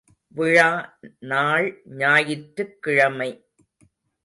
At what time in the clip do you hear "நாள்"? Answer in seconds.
1.19-1.67